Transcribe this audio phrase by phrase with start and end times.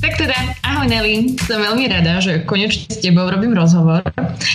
[0.00, 0.34] Tak teda,
[0.78, 3.98] ahoj Nelly, som veľmi rada, že konečne s tebou robím rozhovor.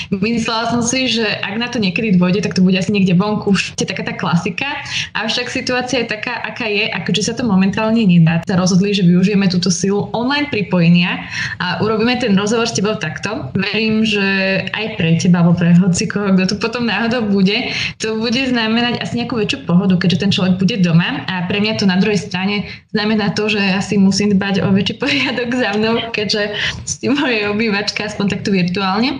[0.07, 3.51] Myslela som si, že ak na to niekedy dôjde, tak to bude asi niekde vonku,
[3.51, 4.71] je taká tá klasika,
[5.19, 8.39] avšak situácia je taká, aká je, akože sa to momentálne nedá.
[8.47, 11.27] Sa rozhodli, že využijeme túto silu online pripojenia
[11.59, 13.51] a urobíme ten rozhovor s tebou takto.
[13.59, 14.23] Verím, že
[14.71, 19.19] aj pre teba, alebo pre hocikoho, kto tu potom náhodou bude, to bude znamenať asi
[19.19, 22.63] nejakú väčšiu pohodu, keďže ten človek bude doma a pre mňa to na druhej strane
[22.95, 26.53] znamená to, že asi musím dbať o väčší poriadok za mnou, keďže
[26.85, 29.19] s tým mojej obývačka, aspoň takto virtuálne.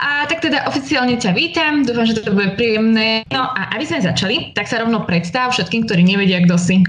[0.00, 3.24] A tak teda oficiálne ťa vítam, dúfam, že to bude príjemné.
[3.28, 6.80] No a aby sme začali, tak sa rovno predstav všetkým, ktorí nevedia, kto si.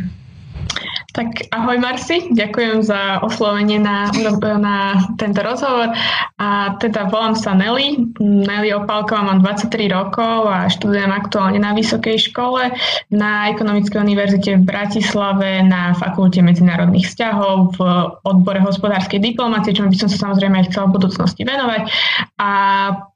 [1.12, 4.08] Tak ahoj Marci, ďakujem za oslovenie na,
[4.40, 5.92] na tento rozhovor.
[6.40, 8.16] A teda volám sa Nelly.
[8.24, 12.72] Nelly Opálková, mám 23 rokov a študujem aktuálne na vysokej škole
[13.12, 17.80] na Ekonomickej univerzite v Bratislave na Fakulte medzinárodných vzťahov v
[18.24, 21.92] odbore hospodárskej diplomácie, čo by som sa samozrejme aj chcela v budúcnosti venovať.
[22.40, 22.52] A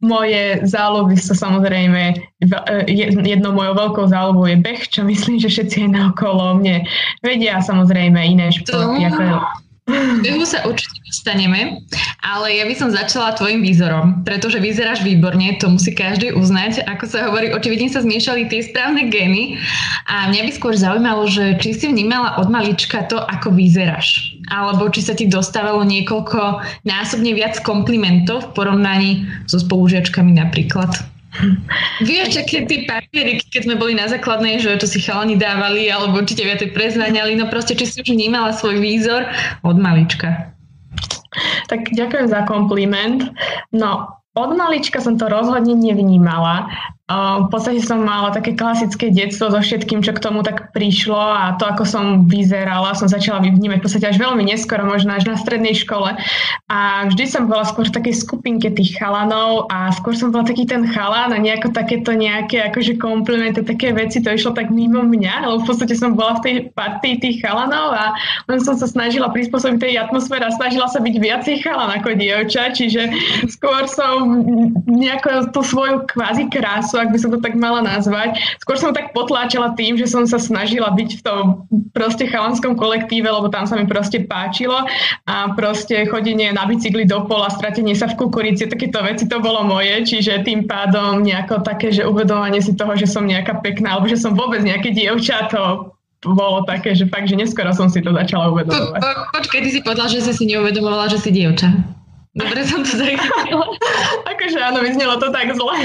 [0.04, 2.36] moje záľuby sa samozrejme,
[3.24, 6.84] jednou mojou veľkou záľubou je beh, čo myslím, že všetci aj naokolo mne
[7.24, 7.45] vedia.
[7.50, 9.02] Samozrejme samozrejme iné športy.
[9.08, 9.24] Ako...
[10.26, 11.78] Behu sa určite dostaneme,
[12.26, 16.82] ale ja by som začala tvojim výzorom, pretože vyzeráš výborne, to musí každý uznať.
[16.90, 19.62] Ako sa hovorí, očividne sa zmiešali tie správne gény
[20.10, 24.90] a mňa by skôr zaujímalo, že či si vnímala od malička to, ako vyzeráš, alebo
[24.90, 29.12] či sa ti dostávalo niekoľko násobne viac komplimentov v porovnaní
[29.46, 31.15] so spolužiačkami napríklad.
[32.04, 36.24] Vieš, aké tie papiery, keď sme boli na základnej, že to si chalani dávali, alebo
[36.24, 39.28] či ťa viacej prezváňali, no proste, či si už vnímala svoj výzor
[39.68, 40.52] od malička.
[41.68, 43.28] Tak ďakujem za kompliment.
[43.76, 46.72] No, od malička som to rozhodne nevnímala.
[47.06, 51.54] V podstate som mala také klasické detstvo so všetkým, čo k tomu tak prišlo a
[51.62, 55.38] to, ako som vyzerala, som začala vnímať v podstate až veľmi neskoro, možno až na
[55.38, 56.18] strednej škole.
[56.66, 60.66] A vždy som bola skôr v takej skupinke tých chalanov a skôr som bola taký
[60.66, 65.46] ten chalan a nejako takéto nejaké akože komplimenty, také veci, to išlo tak mimo mňa,
[65.46, 68.18] lebo v podstate som bola v tej partii tých chalanov a
[68.50, 72.74] len som sa snažila prispôsobiť tej atmosfére a snažila sa byť viacej chalan ako dievča,
[72.74, 73.14] čiže
[73.46, 74.42] skôr som
[74.90, 78.40] nejako tú svoju kvázi krásu prácu, ak by som to tak mala nazvať.
[78.64, 81.44] Skôr som tak potláčala tým, že som sa snažila byť v tom
[81.92, 84.88] proste chalanskom kolektíve, lebo tam sa mi proste páčilo
[85.28, 89.68] a proste chodenie na bicykli do pola, stratenie sa v kukurici, takéto veci to bolo
[89.68, 94.08] moje, čiže tým pádom nejako také, že uvedomanie si toho, že som nejaká pekná, alebo
[94.08, 95.92] že som vôbec nejaké dievča, to
[96.26, 98.98] bolo také, že fakt, že neskoro som si to začala uvedomovať.
[98.98, 101.70] Po, po, počkej, ty si povedala, že si si neuvedomovala, že si dievča.
[102.36, 103.16] Dobre som to tak
[104.36, 105.76] Akože áno, vyznelo to tak zle.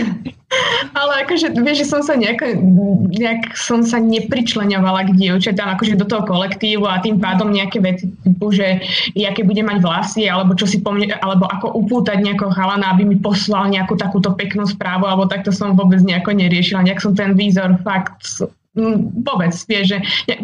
[0.99, 2.43] Ale akože, vieš, že som sa nejak,
[3.15, 8.11] nejak som sa nepričleňovala k dievčatám, akože do toho kolektívu a tým pádom nejaké veci
[8.27, 8.83] typu, že
[9.15, 13.17] aké bude mať vlasy, alebo čo si pomne, alebo ako upútať nejakého chalana, aby mi
[13.22, 16.82] poslal nejakú takúto peknú správu, alebo takto som vôbec nejako neriešila.
[16.82, 18.43] Nejak som ten výzor fakt
[19.22, 19.99] vôbec, vieš, že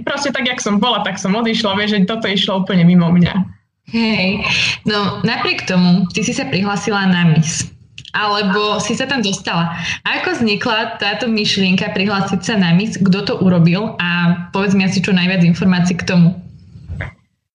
[0.07, 3.56] proste tak, jak som bola, tak som odišla, vieš, že toto išlo úplne mimo mňa.
[3.87, 4.43] Hej,
[4.83, 7.71] no napriek tomu, ty si sa prihlásila na MIS
[8.17, 9.77] alebo si sa tam dostala.
[10.09, 14.09] Ako vznikla táto myšlienka prihlásiť sa na MIS, kto to urobil a
[14.57, 16.33] povedz mi asi čo najviac informácií k tomu.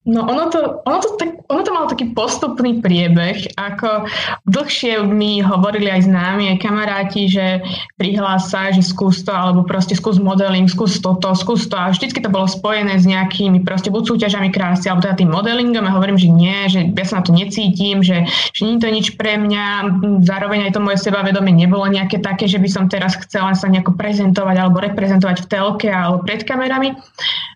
[0.02, 4.10] No ono to, ono, to tak, ono to malo taký postupný priebeh, ako
[4.50, 7.62] dlhšie mi hovorili aj známi, aj kamaráti, že
[8.02, 11.78] prihlás sa, že skús to, alebo proste skús modeling, skús toto, skús to.
[11.78, 15.86] A vždycky to bolo spojené s nejakými proste buď súťažami krásy, alebo teda tým modelingom.
[15.86, 18.26] A hovorím, že nie, že ja sa na to necítim, že,
[18.58, 22.50] že nie je to nič pre mňa, zároveň aj to moje sebavedomie nebolo nejaké také,
[22.50, 26.98] že by som teraz chcela sa nejako prezentovať alebo reprezentovať v telke alebo pred kamerami.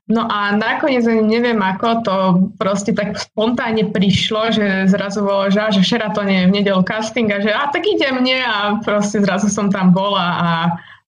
[0.05, 2.15] No a nakoniec neviem ako to
[2.55, 7.41] proste tak spontánne prišlo, že zrazu bolo, že, že v Sheratone v nedelu casting a
[7.41, 10.49] že a tak ide mne a proste zrazu som tam bola a,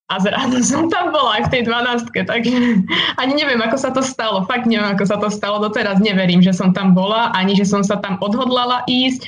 [0.07, 2.41] a zrazu som tam bola aj v tej 12 tak
[3.21, 4.43] ani neviem, ako sa to stalo.
[4.47, 5.63] Fakt neviem, ako sa to stalo.
[5.63, 9.23] Doteraz neverím, že som tam bola, ani že som sa tam odhodlala ísť.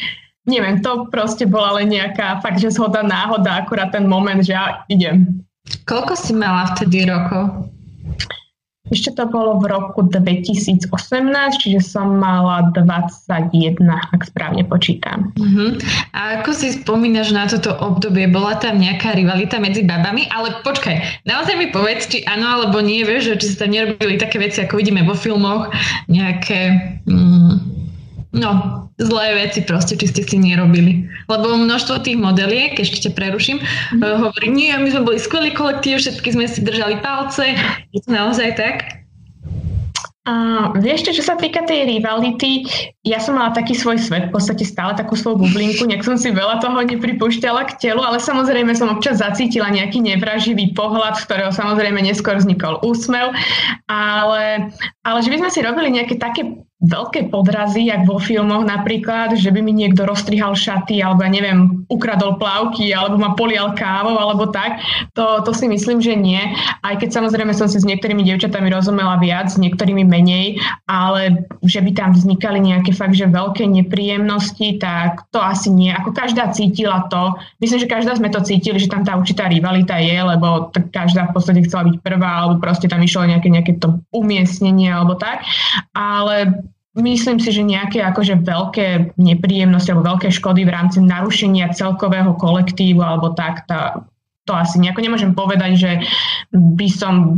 [0.50, 4.82] Neviem, to proste bola len nejaká fakt, že zhoda náhoda, akurát ten moment, že ja
[4.90, 5.46] idem.
[5.86, 7.70] Koľko si mala vtedy rokov?
[8.90, 10.90] Ešte to bolo v roku 2018,
[11.62, 15.30] čiže som mala 21, ak správne počítam.
[15.38, 15.78] Uh-huh.
[16.18, 18.26] A ako si spomínaš na toto obdobie?
[18.30, 20.26] Bola tam nejaká rivalita medzi babami?
[20.34, 24.42] Ale počkaj, naozaj mi povedz, či áno alebo nie, vieš, či sa tam nerobili také
[24.42, 25.70] veci, ako vidíme vo filmoch,
[26.10, 26.74] nejaké...
[27.06, 27.54] Mm,
[28.34, 31.08] no, zlé veci proste, či ste si nerobili.
[31.32, 34.04] Lebo množstvo tých modeliek, ešte ťa preruším, mm.
[34.04, 37.56] hovorí, nie, my sme boli skvelý kolektív, všetky sme si držali palce.
[37.96, 39.00] Je to naozaj tak?
[40.30, 42.68] Uh, vieš čo, čo sa týka tej rivality,
[43.02, 46.30] ja som mala taký svoj svet, v podstate stále takú svoju bublinku, nejak som si
[46.30, 51.50] veľa toho nepripúšťala k telu, ale samozrejme som občas zacítila nejaký nevraživý pohľad, z ktorého
[51.50, 53.34] samozrejme neskôr vznikol úsmev,
[53.90, 54.70] ale,
[55.02, 59.52] ale že by sme si robili nejaké také veľké podrazy, jak vo filmoch napríklad, že
[59.52, 64.48] by mi niekto roztrihal šaty, alebo ja neviem, ukradol plavky, alebo ma polial kávou, alebo
[64.48, 64.80] tak,
[65.12, 66.40] to, to si myslím, že nie.
[66.80, 70.56] Aj keď samozrejme som si s niektorými dievčatami rozumela viac, s niektorými menej,
[70.88, 75.92] ale že by tam vznikali nejaké fakt, že veľké nepríjemnosti, tak to asi nie.
[75.92, 80.00] Ako každá cítila to, myslím, že každá sme to cítili, že tam tá určitá rivalita
[80.00, 84.00] je, lebo každá v podstate chcela byť prvá, alebo proste tam išlo nejaké, nejaké to
[84.16, 85.44] umiestnenie, alebo tak.
[85.92, 92.34] Ale Myslím si, že nejaké akože veľké nepríjemnosti alebo veľké škody v rámci narušenia celkového
[92.34, 94.10] kolektívu alebo tak, tá,
[94.50, 95.92] to asi nejako nemôžem povedať, že
[96.50, 97.38] by som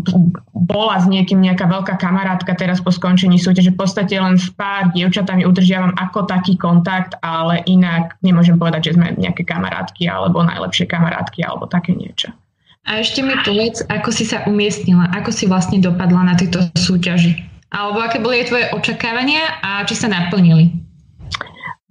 [0.56, 3.76] bola s niekým nejaká veľká kamarátka teraz po skončení súťaže.
[3.76, 8.96] V podstate len s pár dievčatami udržiavam ako taký kontakt, ale inak nemôžem povedať, že
[8.96, 12.32] sme nejaké kamarátky alebo najlepšie kamarátky alebo také niečo.
[12.88, 17.51] A ešte mi povedz, ako si sa umiestnila, ako si vlastne dopadla na tejto súťaži?
[17.72, 20.92] Alebo aké boli tvoje očakávania a či sa naplnili?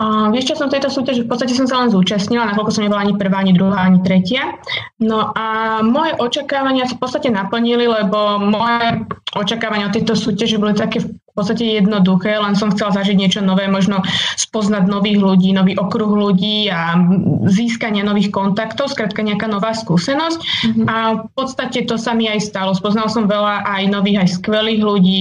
[0.00, 3.05] Uh, vieš čo, som tejto súťaži, v podstate som sa len zúčastnila, nakoľko som nebola
[3.05, 4.56] ani prvá, ani druhá, ani tretia.
[4.97, 9.05] No a moje očakávania sa v podstate naplnili, lebo moje
[9.37, 11.05] očakávania od tejto súťaže boli také
[11.40, 14.04] podstate jednoduché, len som chcela zažiť niečo nové, možno
[14.37, 17.00] spoznať nových ľudí, nový okruh ľudí a
[17.48, 20.38] získanie nových kontaktov, skrátka nejaká nová skúsenosť.
[20.40, 20.87] Mm-hmm.
[20.87, 22.76] A v podstate to sa mi aj stalo.
[22.76, 25.20] Spoznal som veľa aj nových, aj skvelých ľudí.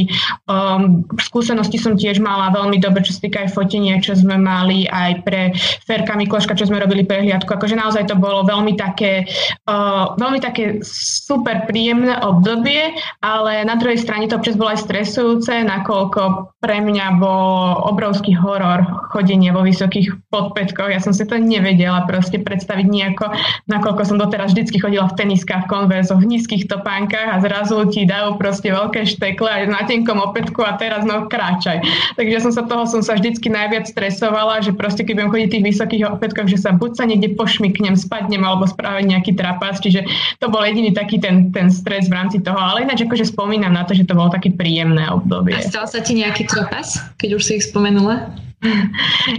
[0.52, 4.90] Um, skúsenosti som tiež mala veľmi dobre, čo sa týka aj fotenia, čo sme mali
[4.90, 5.56] aj pre
[5.88, 7.48] Ferka Mikloška, čo sme robili prehliadku.
[7.48, 9.24] Akože naozaj to bolo veľmi také,
[9.70, 15.54] uh, veľmi také super príjemné obdobie, ale na druhej strane to občas bolo aj stresujúce,
[15.64, 18.82] nako nakoľko pre mňa bol obrovský horor
[19.14, 20.90] chodenie vo vysokých podpätkoch.
[20.90, 23.30] Ja som si to nevedela proste predstaviť nejako,
[23.70, 28.10] nakoľko som doteraz vždy chodila v teniskách, v konverzoch, v nízkych topánkach a zrazu ti
[28.10, 31.86] dajú proste veľké štekle aj na tenkom opätku a teraz no kráčaj.
[32.18, 35.54] Takže som sa toho som sa vždycky najviac stresovala, že proste keď budem chodiť v
[35.54, 40.04] tých vysokých opätkoch, že sa buď sa niekde pošmiknem, spadnem alebo spraviť nejaký trapas, čiže
[40.42, 43.86] to bol jediný taký ten, ten stres v rámci toho, ale ináč akože spomínam na
[43.86, 45.56] to, že to bolo také príjemné obdobie.
[45.56, 48.30] A sa ti nejaký trapas, keď už si ich spomenula?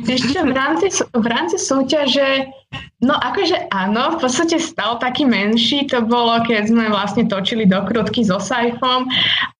[0.08, 2.48] Ešte v rámci, v rámci súťaže,
[3.04, 8.24] no akože áno, v podstate stal taký menší, to bolo, keď sme vlastne točili dokrutky
[8.24, 9.04] so Saifom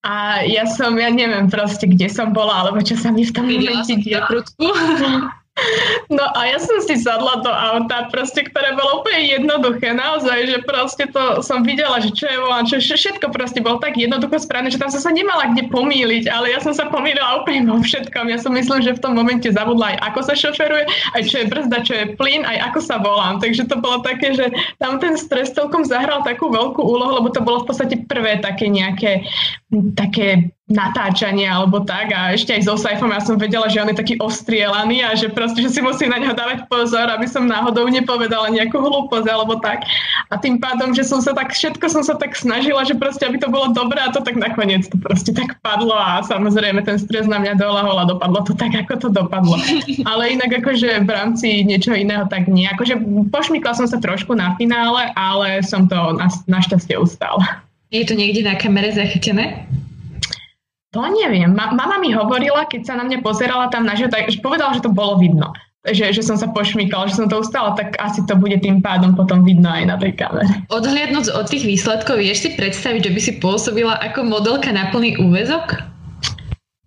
[0.01, 3.53] a ja som, ja neviem proste, kde som bola, alebo čo sa mi v tom
[3.53, 4.41] momente dialo.
[6.11, 10.59] No a ja som si sadla do auta, proste, ktoré bolo úplne jednoduché, naozaj, že
[10.67, 14.75] proste to som videla, že čo je volám, čo všetko proste bolo tak jednoducho správne,
[14.75, 18.27] že tam som sa nemala kde pomýliť, ale ja som sa pomýlila úplne vo všetkom.
[18.27, 20.85] Ja som myslím, že v tom momente zabudla aj ako sa šoferuje,
[21.15, 23.39] aj čo je brzda, čo je plyn, aj ako sa volám.
[23.39, 24.51] Takže to bolo také, že
[24.83, 28.67] tam ten stres celkom zahral takú veľkú úlohu, lebo to bolo v podstate prvé také
[28.67, 29.23] nejaké
[29.95, 33.99] také natáčanie alebo tak a ešte aj so Saifom ja som vedela, že on je
[33.99, 37.90] taký ostrielaný a že proste, že si musím na neho dávať pozor, aby som náhodou
[37.90, 39.82] nepovedala nejakú hlúposť alebo tak.
[40.31, 43.43] A tým pádom, že som sa tak, všetko som sa tak snažila, že proste, aby
[43.43, 47.26] to bolo dobré a to tak nakoniec to proste tak padlo a samozrejme ten stres
[47.26, 49.58] na mňa dolahol a dopadlo to tak, ako to dopadlo.
[50.06, 52.70] Ale inak akože v rámci niečoho iného tak nie.
[52.70, 53.03] Akože
[53.34, 57.67] pošmykla som sa trošku na finále, ale som to na, našťastie ustala.
[57.91, 59.67] Je to niekde na kamere zachytené?
[60.91, 61.55] To neviem.
[61.55, 64.82] Ma- mama mi hovorila, keď sa na mňa pozerala tam na život, tak povedala, že
[64.82, 65.55] to bolo vidno.
[65.87, 69.17] Že, že som sa pošmykala, že som to ustala, tak asi to bude tým pádom
[69.17, 70.51] potom vidno aj na tej kamere.
[70.69, 75.17] Odhliadnúť od tých výsledkov, vieš si predstaviť, že by si pôsobila ako modelka na plný
[75.17, 75.81] úvezok?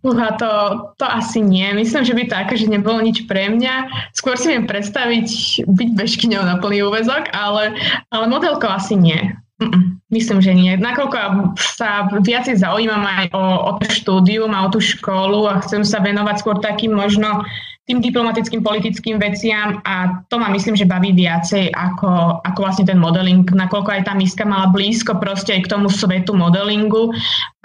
[0.04, 0.52] Uha, to,
[1.00, 1.64] to asi nie.
[1.74, 3.88] Myslím, že by to akože nebolo nič pre mňa.
[4.12, 7.74] Skôr si viem predstaviť byť bežkyňou na plný úvezok, ale,
[8.12, 9.32] ale modelkou asi nie.
[9.64, 10.78] Mm-mm, myslím, že nie.
[10.78, 11.18] Nakoľko
[11.58, 16.00] sa viac zaujímam aj o, o to štúdium a o tú školu a chcem sa
[16.00, 17.42] venovať skôr takým možno
[17.84, 22.96] tým diplomatickým, politickým veciam a to ma myslím, že baví viacej ako, ako vlastne ten
[22.96, 27.12] modeling, nakoľko aj tá miska mala blízko proste aj k tomu svetu modelingu,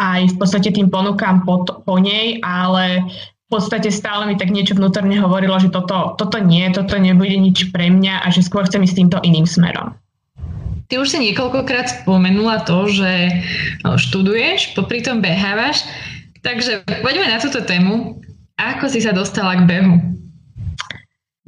[0.03, 3.07] aj v podstate tým ponúkam po, po nej, ale
[3.49, 7.71] v podstate stále mi tak niečo vnútorne hovorilo, že toto, toto nie, toto nebude nič
[7.71, 9.95] pre mňa a že skôr chcem ísť týmto iným smerom.
[10.89, 13.29] Ty už si niekoľkokrát spomenula to, že
[13.85, 15.85] no, študuješ, popri tom behávaš,
[16.41, 18.17] takže poďme na túto tému.
[18.57, 20.01] Ako si sa dostala k behu?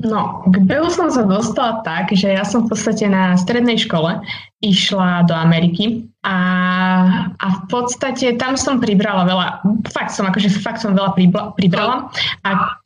[0.00, 4.20] No, k behu som sa dostala tak, že ja som v podstate na strednej škole
[4.60, 6.36] išla do Ameriky a,
[7.40, 9.46] a v podstate tam som pribrala veľa,
[9.88, 12.12] fakt som, akože fakt som veľa pribla, pribrala
[12.44, 12.76] a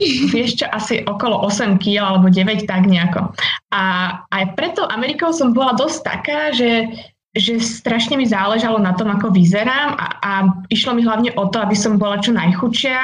[0.54, 3.34] čo, asi okolo 8 kg alebo 9 tak nejako.
[3.74, 3.82] A
[4.30, 6.86] aj preto Amerikou som bola dosť taká, že
[7.34, 10.32] že strašne mi záležalo na tom, ako vyzerám a, a
[10.70, 12.98] išlo mi hlavne o to, aby som bola čo najchudšia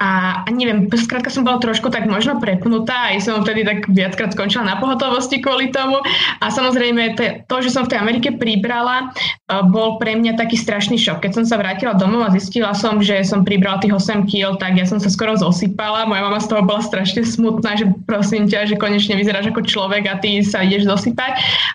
[0.00, 0.10] a,
[0.44, 4.64] a neviem, skrátka som bola trošku tak možno prepnutá aj som vtedy tak viackrát skončila
[4.64, 6.00] na pohotovosti kvôli tomu
[6.40, 9.12] a samozrejme to, to že som v tej Amerike pribrala,
[9.50, 11.24] e, bol pre mňa taký strašný šok.
[11.24, 14.76] Keď som sa vrátila domov a zistila som, že som pribrala tých 8 kg, tak
[14.76, 16.08] ja som sa skoro zosypala.
[16.08, 20.08] Moja mama z toho bola strašne smutná, že prosím ťa, že konečne vyzeráš ako človek
[20.08, 21.32] a ty sa ideš zosypať.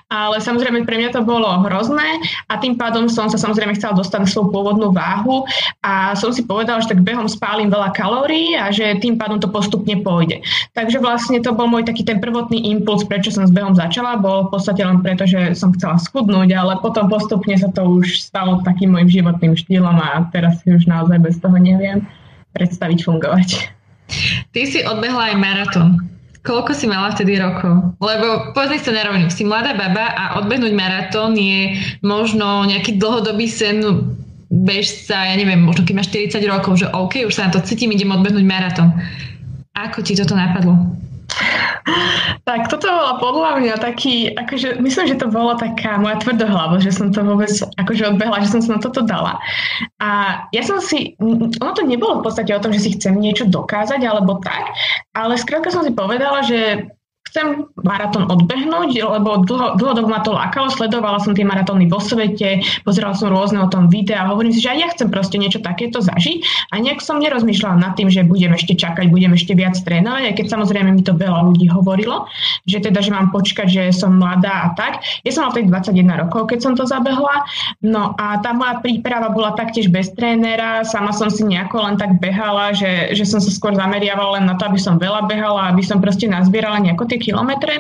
[0.10, 3.94] Ale samozrejme pre mňa to bolo hrozné silné a tým pádom som sa samozrejme chcela
[4.00, 5.44] dostať na svoju pôvodnú váhu
[5.84, 9.52] a som si povedala, že tak behom spálim veľa kalórií a že tým pádom to
[9.52, 10.42] postupne pôjde.
[10.74, 14.48] Takže vlastne to bol môj taký ten prvotný impuls, prečo som s behom začala, bol
[14.48, 18.64] v podstate len preto, že som chcela schudnúť, ale potom postupne sa to už stalo
[18.64, 22.08] takým môjim životným štýlom a teraz si už naozaj bez toho neviem
[22.56, 23.50] predstaviť fungovať.
[24.50, 26.19] Ty si odbehla aj maratón.
[26.40, 28.00] Koľko si mala vtedy rokov?
[28.00, 33.44] Lebo pozri sa na rovinu, si mladá baba a odbehnúť maratón je možno nejaký dlhodobý
[33.52, 33.84] sen
[34.50, 37.92] bežca, ja neviem, možno keď máš 40 rokov, že OK, už sa na to cítim,
[37.92, 38.90] idem odbehnúť maratón.
[39.76, 40.74] Ako ti toto napadlo?
[42.44, 46.90] Tak toto bolo podľa mňa taký, akože myslím, že to bolo taká moja tvrdohlava, že
[46.90, 49.38] som to vôbec akože odbehla, že som sa na toto dala.
[50.02, 53.46] A ja som si, ono to nebolo v podstate o tom, že si chcem niečo
[53.46, 54.74] dokázať alebo tak,
[55.14, 56.90] ale skrátka som si povedala, že
[57.30, 62.66] chcem maratón odbehnúť, lebo dlho, dlhodobo ma to lákalo, sledovala som tie maratóny vo svete,
[62.82, 65.62] pozerala som rôzne o tom videa a hovorím si, že aj ja chcem proste niečo
[65.62, 69.78] takéto zažiť a nejak som nerozmýšľala nad tým, že budem ešte čakať, budem ešte viac
[69.78, 72.26] trénovať, aj keď samozrejme mi to veľa ľudí hovorilo,
[72.66, 75.06] že teda, že mám počkať, že som mladá a tak.
[75.22, 77.46] Ja som mal vtedy 21 rokov, keď som to zabehla,
[77.86, 82.18] no a tá moja príprava bola taktiež bez trénera, sama som si nejako len tak
[82.18, 85.86] behala, že, že som sa skôr zameriavala len na to, aby som veľa behala, aby
[85.86, 87.78] som proste nazbierala nejako tie kilometre.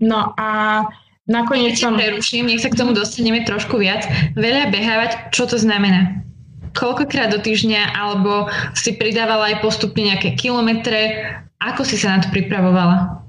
[0.00, 0.82] No a
[1.28, 1.94] nakoniec som...
[1.94, 4.08] Preruším, nech sa k tomu dostaneme trošku viac.
[4.34, 6.24] Veľa behávať, čo to znamená?
[6.72, 11.30] Koľkokrát do týždňa, alebo si pridávala aj postupne nejaké kilometre?
[11.60, 13.20] Ako si sa na to pripravovala?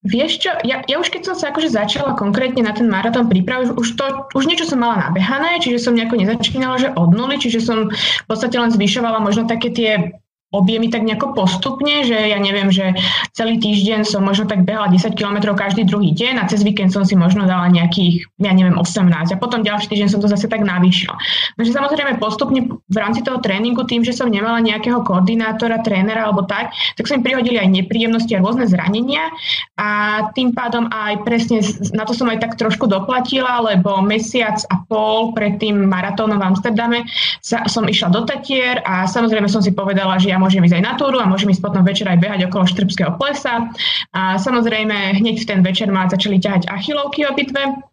[0.00, 3.76] Vieš čo, ja, ja už keď som sa akože začala konkrétne na ten maratón pripraviť,
[3.76, 7.60] už, to, už niečo som mala nabehané, čiže som nejako nezačínala, že od nuly, čiže
[7.60, 10.16] som v podstate len zvyšovala možno také tie
[10.50, 12.90] objemy tak nejako postupne, že ja neviem, že
[13.30, 17.06] celý týždeň som možno tak behala 10 km každý druhý deň a cez víkend som
[17.06, 20.66] si možno dala nejakých, ja neviem, 18 a potom ďalší týždeň som to zase tak
[20.66, 21.14] navýšila.
[21.54, 26.42] Takže samozrejme postupne v rámci toho tréningu tým, že som nemala nejakého koordinátora, trénera alebo
[26.50, 29.30] tak, tak sa mi prihodili aj nepríjemnosti a rôzne zranenia
[29.78, 29.88] a
[30.34, 31.62] tým pádom aj presne
[31.94, 36.46] na to som aj tak trošku doplatila, lebo mesiac a pol pred tým maratónom v
[36.50, 36.98] Amsterdame
[37.38, 40.84] sa, som išla do Tatier a samozrejme som si povedala, že ja môžem ísť aj
[40.88, 43.68] na túru a môžem ísť potom večer aj behať okolo Štrbského plesa.
[44.16, 47.84] A samozrejme, hneď v ten večer ma začali ťahať achilovky obidve,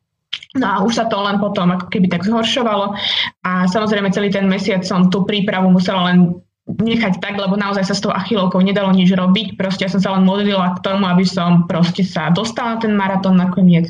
[0.57, 2.97] No a už sa to len potom ako keby tak zhoršovalo
[3.45, 6.35] a samozrejme celý ten mesiac som tú prípravu musela len
[6.67, 9.55] nechať tak, lebo naozaj sa s tou achilovkou nedalo nič robiť.
[9.55, 13.39] Proste ja som sa len modlila k tomu, aby som proste sa dostala ten maratón
[13.39, 13.87] nakoniec.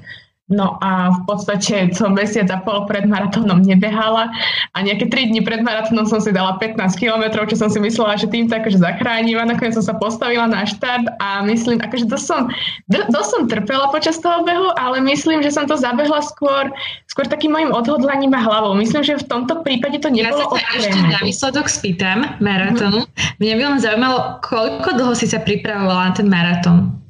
[0.48, 4.32] No a v podstate som mesiac a pol pred maratónom nebehala
[4.72, 8.16] a nejaké 3 dní pred maratónom som si dala 15 kilometrov, čo som si myslela,
[8.16, 12.08] že tým tak, že zachránim a nakoniec som sa postavila na štart a myslím, akože
[12.08, 12.48] dosť som,
[12.88, 16.72] dosť som trpela počas toho behu, ale myslím, že som to zabehla skôr,
[17.12, 18.72] skôr takým mojim odhodlaním a hlavou.
[18.72, 23.04] Myslím, že v tomto prípade to nebolo Ja sa ešte na výsledok spýtam maratónu.
[23.04, 23.44] Mm-hmm.
[23.44, 27.07] Mňa by len zaujímalo, koľko dlho si sa pripravovala na ten maratón?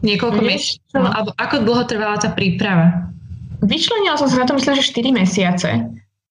[0.00, 1.04] Niekoľko mesiacov?
[1.12, 3.10] Alebo ako dlho trvala tá príprava?
[3.60, 5.70] Vyčlenila som sa na to, myslím, že 4 mesiace.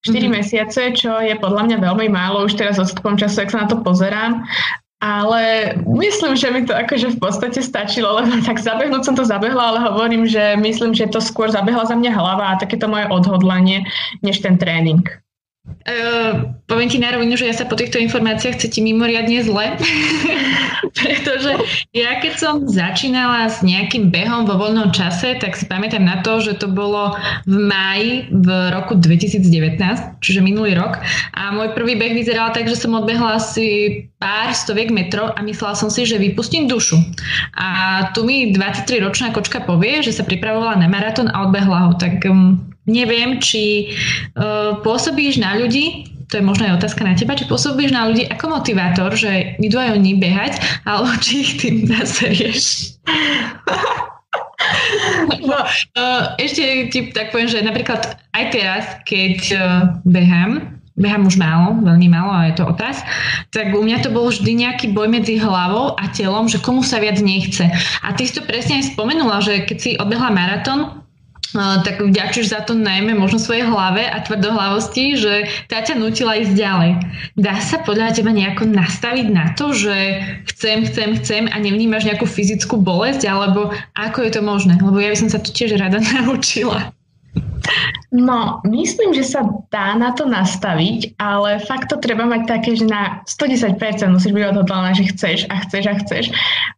[0.07, 0.31] 4 mm-hmm.
[0.31, 3.83] mesiace, čo je podľa mňa veľmi málo už teraz odstupom času, ak sa na to
[3.83, 4.47] pozerám.
[4.99, 9.75] Ale myslím, že mi to akože v podstate stačilo, lebo tak zabehnúť som to zabehla,
[9.75, 13.85] ale hovorím, že myslím, že to skôr zabehla za mňa hlava a takéto moje odhodlanie,
[14.25, 15.03] než ten tréning.
[15.89, 19.73] Uh, poviem ti na rovinu, že ja sa po týchto informáciách cítim mimoriadne zle,
[20.99, 21.55] pretože
[21.97, 26.37] ja keď som začínala s nejakým behom vo voľnom čase, tak si pamätám na to,
[26.37, 27.17] že to bolo
[27.49, 29.81] v máji v roku 2019,
[30.21, 31.01] čiže minulý rok
[31.33, 35.73] a môj prvý beh vyzeral tak, že som odbehla asi pár stoviek metrov a myslela
[35.73, 37.01] som si, že vypustím dušu.
[37.57, 37.67] A
[38.13, 42.61] tu mi 23-ročná kočka povie, že sa pripravovala na maratón a odbehla ho, tak um,
[42.89, 43.93] Neviem, či
[44.33, 48.25] uh, pôsobíš na ľudí, to je možno aj otázka na teba, či pôsobíš na ľudí
[48.29, 52.97] ako motivátor, že idú aj oni behať, alebo či ich tým zaserieš.
[55.49, 55.59] no.
[55.97, 59.61] uh, ešte ti tak poviem, že napríklad aj teraz, keď uh,
[60.05, 63.01] behám, behám už málo, veľmi málo, ale je to otraz,
[63.55, 66.99] tak u mňa to bol vždy nejaký boj medzi hlavou a telom, že komu sa
[66.99, 67.63] viac nechce.
[68.03, 70.98] A ty si to presne aj spomenula, že keď si odbehla maratón,
[71.55, 75.33] tak vďačíš za to najmä možno svojej hlave a tvrdohlavosti, že
[75.65, 76.91] tá ťa nutila ísť ďalej.
[77.39, 80.21] Dá sa podľa teba nejako nastaviť na to, že
[80.53, 84.77] chcem, chcem, chcem a nevnímaš nejakú fyzickú bolesť, alebo ako je to možné?
[84.77, 86.93] Lebo ja by som sa to tiež rada naučila.
[88.09, 92.89] No, myslím, že sa dá na to nastaviť, ale fakt to treba mať také, že
[92.89, 93.77] na 110%
[94.09, 96.25] musíš byť odhodlaná, že chceš a chceš a chceš.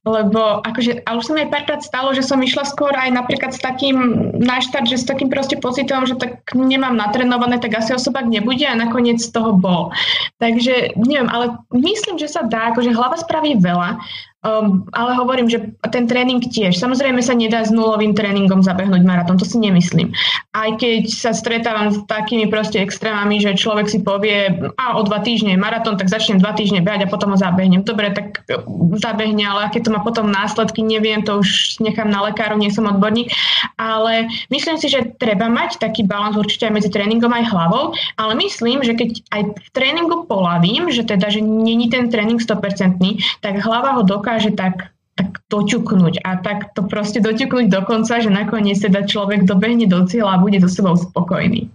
[0.03, 3.55] Lebo akože, a už sa mi aj párkrát stalo, že som išla skôr aj napríklad
[3.55, 3.95] s takým
[4.43, 8.75] náštart, že s takým proste pocitom, že tak nemám natrenované, tak asi osobák nebude a
[8.75, 9.95] nakoniec z toho bol.
[10.43, 14.03] Takže neviem, ale myslím, že sa dá, akože hlava spraví veľa
[14.41, 16.73] Um, ale hovorím, že ten tréning tiež.
[16.81, 20.17] Samozrejme sa nedá s nulovým tréningom zabehnúť maratón, to si nemyslím.
[20.57, 24.49] Aj keď sa stretávam s takými proste extrémami, že človek si povie,
[24.81, 27.85] a o dva týždne je maratón, tak začnem dva týždne behať a potom ho zabehnem.
[27.85, 28.57] Dobre, tak e,
[28.97, 32.89] zabehne, ale aké to má potom následky, neviem, to už nechám na lekárov, nie som
[32.89, 33.29] odborník.
[33.77, 38.33] Ale myslím si, že treba mať taký balans určite aj medzi tréningom aj hlavou, ale
[38.41, 42.97] myslím, že keď aj v tréningu polavím, že teda, že není ten tréning 100%,
[43.45, 48.23] tak hlava ho dokáže dokáže tak, tak doťuknúť a tak to proste doťuknúť do konca,
[48.23, 51.67] že nakoniec teda človek dobehne do cieľa a bude so sebou spokojný.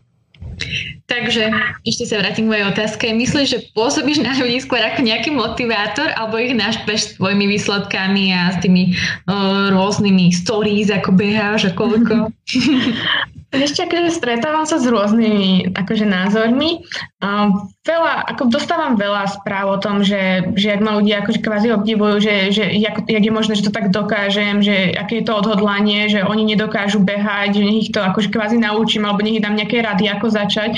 [1.05, 1.53] Takže
[1.85, 3.13] ešte sa vrátim k mojej otázke.
[3.13, 8.57] Myslíš, že pôsobíš na ľudí skôr ako nejaký motivátor alebo ich našpeš svojimi výsledkami a
[8.57, 8.97] s tými
[9.29, 12.33] uh, rôznymi stories, ako beháš a koľko?
[13.57, 16.85] Ešte akože stretávam sa s rôznymi akože názormi.
[17.25, 21.69] Um, veľa, ako dostávam veľa správ o tom, že, že ak ma ľudia akože kvázi
[21.73, 25.35] obdivujú, že, že jak, jak je možné, že to tak dokážem, že aké je to
[25.35, 29.57] odhodlanie, že oni nedokážu behať, že nech ich to akože kvázi naučím, alebo nech dám
[29.57, 30.77] nejaké rady, ako začať.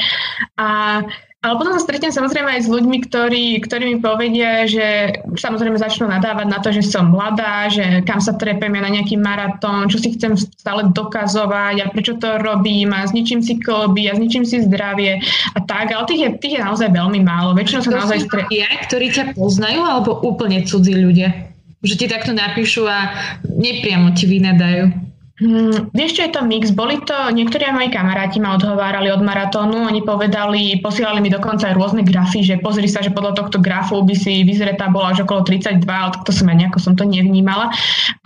[0.57, 1.03] A
[1.39, 6.11] ale potom sa stretnem samozrejme aj s ľuďmi, ktorí, ktorí mi povedia, že samozrejme začnú
[6.11, 10.03] nadávať na to, že som mladá, že kam sa trepem ja na nejaký maratón, čo
[10.03, 14.67] si chcem stále dokazovať a prečo to robím a zničím si kloby a zničím si
[14.67, 15.23] zdravie
[15.55, 15.95] a tak.
[15.95, 17.55] Ale tých je, tých je naozaj veľmi málo.
[17.55, 18.67] Väčšinou sa naozaj stretnem.
[18.91, 21.55] ktorí ťa poznajú alebo úplne cudzí ľudia?
[21.87, 23.15] Že ti takto napíšu a
[23.47, 25.08] nepriamo ti vynadajú.
[25.39, 26.75] Hmm, vieš, je to mix?
[26.75, 31.79] Boli to, niektorí moji kamaráti ma odhovárali od maratónu, oni povedali, posielali mi dokonca aj
[31.79, 35.47] rôzne grafy, že pozri sa, že podľa tohto grafu by si vyzretá bola až okolo
[35.47, 37.71] 32, ale to som ja nejako som to nevnímala.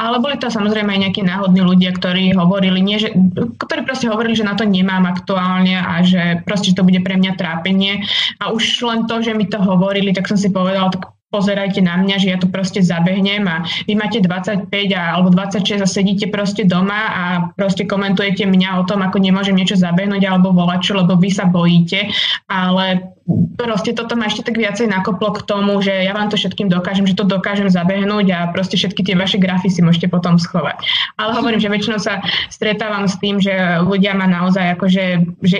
[0.00, 3.12] Ale boli to samozrejme aj nejakí náhodní ľudia, ktorí hovorili, nie, že,
[3.60, 7.20] ktorí proste hovorili, že na to nemám aktuálne a že proste že to bude pre
[7.20, 8.08] mňa trápenie.
[8.40, 11.96] A už len to, že mi to hovorili, tak som si povedala, tak pozerajte na
[11.96, 16.28] mňa, že ja to proste zabehnem a vy máte 25 a, alebo 26 a sedíte
[16.28, 17.24] proste doma a
[17.56, 21.48] proste komentujete mňa o tom, ako nemôžem niečo zabehnúť alebo volať čo, lebo vy sa
[21.48, 22.12] bojíte,
[22.52, 23.11] ale
[23.54, 27.06] proste toto ma ešte tak viacej nakoplo k tomu, že ja vám to všetkým dokážem,
[27.06, 30.82] že to dokážem zabehnúť a proste všetky tie vaše grafy si môžete potom schovať.
[31.18, 32.18] Ale hovorím, že väčšinou sa
[32.50, 33.54] stretávam s tým, že
[33.86, 35.04] ľudia ma naozaj akože,
[35.46, 35.58] že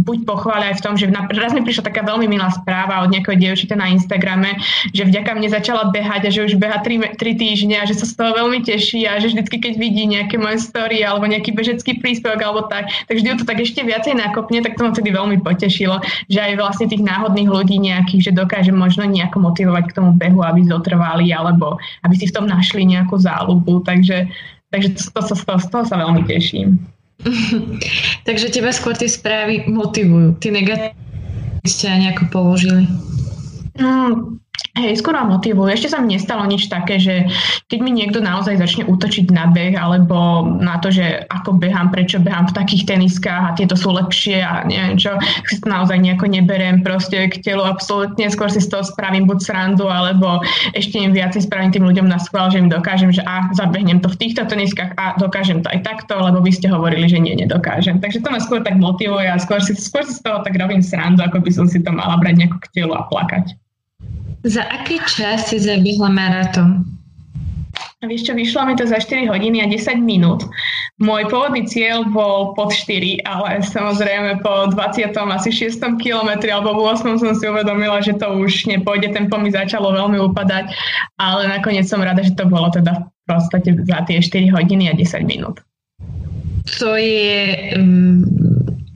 [0.00, 3.36] buď pochvália aj v tom, že raz mi prišla taká veľmi milá správa od nejakého
[3.36, 4.56] dievčite na Instagrame,
[4.94, 8.06] že vďaka mne začala behať a že už beha 3, 3 týždne a že sa
[8.08, 12.00] z toho veľmi teší a že vždycky, keď vidí nejaké moje story alebo nejaký bežecký
[12.00, 15.10] príspevok alebo tak, tak vždy ju to tak ešte viacej nakopne, tak to ma vtedy
[15.12, 16.00] veľmi potešilo,
[16.32, 20.40] že aj vlastne tých náhodných ľudí nejakých, že dokáže možno nejako motivovať k tomu behu,
[20.40, 23.84] aby zotrvali alebo aby si v tom našli nejakú záľubu.
[23.84, 24.28] Takže,
[24.72, 26.80] takže to, to, to, toho, z toho sa veľmi teším.
[28.26, 30.40] Takže teba skôr tie správy motivujú.
[30.40, 30.96] Ty negatívne
[31.68, 32.88] ste nejako položili.
[33.76, 34.39] Mm,
[34.78, 35.66] Hej, skoro motivujú.
[35.66, 37.26] Ešte sa mi nestalo nič také, že
[37.66, 42.22] keď mi niekto naozaj začne útočiť na beh alebo na to, že ako behám, prečo
[42.22, 45.18] behám v takých teniskách a tieto sú lepšie a neviem čo,
[45.50, 48.30] si to naozaj nejako neberiem proste k telu absolútne.
[48.30, 50.38] Skôr si z toho spravím buď srandu, alebo
[50.72, 54.08] ešte im viacej spravím tým ľuďom na schvál, že im dokážem, že a zabehnem to
[54.08, 57.98] v týchto teniskách a dokážem to aj takto, lebo vy ste hovorili, že nie, nedokážem.
[57.98, 60.80] Takže to ma skôr tak motivuje a skôr si, skôr si z toho tak robím
[60.80, 63.58] srandu, ako by som si to mala brať nejako k telu a plakať.
[64.40, 66.88] Za aký čas si zabehla maratón?
[68.00, 70.48] Vieš čo, vyšlo mi to za 4 hodiny a 10 minút.
[71.04, 75.12] Môj pôvodný cieľ bol pod 4, ale samozrejme po 20.
[75.12, 76.00] asi 6.
[76.00, 77.20] kilometri alebo v 8.
[77.20, 80.72] som si uvedomila, že to už nepôjde, tempo mi začalo veľmi upadať,
[81.20, 84.96] ale nakoniec som rada, že to bolo teda v podstate za tie 4 hodiny a
[84.96, 85.60] 10 minút.
[86.80, 88.24] To je um,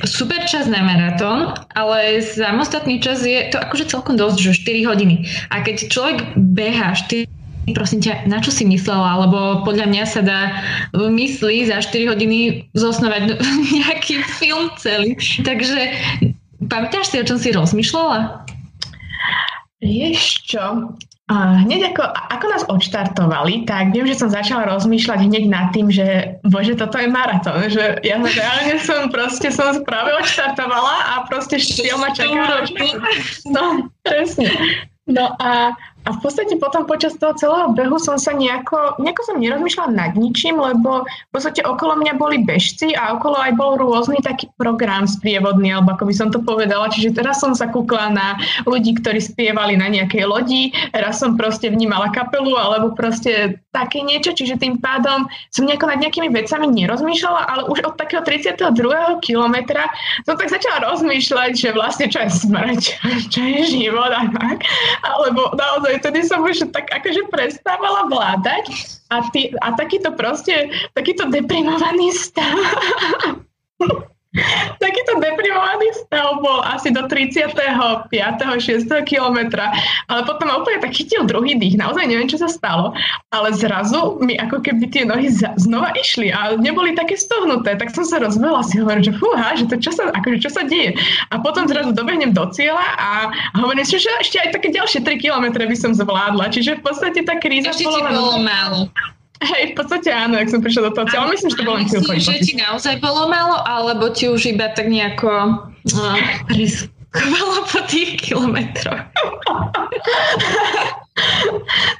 [0.05, 5.25] super čas na maratón, ale samostatný čas je to akože celkom dosť, že 4 hodiny.
[5.51, 7.27] A keď človek beha 4
[7.73, 9.25] prosím ťa, na čo si myslela?
[9.25, 10.40] Lebo podľa mňa sa dá
[10.93, 13.40] v mysli za 4 hodiny zosnovať
[13.81, 15.17] nejaký film celý.
[15.40, 15.81] Takže
[16.69, 18.45] pamätáš si, o čom si rozmýšľala?
[19.81, 20.93] Vieš čo,
[21.25, 25.89] a hneď ako, ako nás odštartovali, tak viem, že som začala rozmýšľať hneď nad tým,
[25.89, 31.57] že bože, toto je maratón, že ja reálne som proste som práve odštartovala a proste
[31.57, 32.69] štiel ma čaká.
[33.49, 34.53] No, presne.
[35.09, 35.73] No a
[36.05, 40.12] a v podstate potom počas toho celého behu som sa nejako, nejako som nerozmýšľala nad
[40.12, 45.09] ničím, lebo v podstate okolo mňa boli bežci a okolo aj bol rôzny taký program
[45.09, 46.93] sprievodný, alebo ako by som to povedala.
[46.93, 48.37] Čiže teraz som sa kúkla na
[48.69, 54.31] ľudí, ktorí spievali na nejakej lodi, raz som proste vnímala kapelu, alebo proste také niečo,
[54.31, 58.71] čiže tým pádom som nejako nad nejakými vecami nerozmýšľala, ale už od takého 32.
[59.27, 59.91] kilometra
[60.23, 62.83] som tak začala rozmýšľať, že vlastne čo je smrť,
[63.35, 64.63] čo je život a tak.
[65.03, 68.71] Alebo naozaj vtedy som už tak akože prestávala vládať
[69.11, 72.55] a, ty, a takýto proste, takýto deprimovaný stav
[74.83, 77.55] Takýto deprimovaný stav bol asi do 35.
[78.11, 78.90] 6.
[79.07, 79.70] kilometra,
[80.11, 82.90] ale potom ma úplne tak chytil druhý dých, naozaj neviem, čo sa stalo,
[83.31, 87.94] ale zrazu mi ako keby tie nohy za, znova išli a neboli také stohnuté, tak
[87.94, 90.99] som sa rozvela si hovorím, že fúha, že to čo sa, akože čo sa deje.
[91.31, 93.11] A potom zrazu dobehnem do cieľa a
[93.59, 97.23] hovorím si, že ešte aj také ďalšie 3 kilometre by som zvládla, čiže v podstate
[97.23, 98.11] tá kríza ešte bola...
[98.11, 98.79] Ešte bolo málo.
[99.44, 101.28] Hej, v podstate áno, ak som prišla do toho cieľa.
[101.28, 102.12] Myslím, že to bolo len chvíľko.
[102.16, 106.16] Myslíš, že ti naozaj bolo málo, alebo ti už iba tak nejako uh,
[106.48, 109.04] riskovalo po tých kilometroch?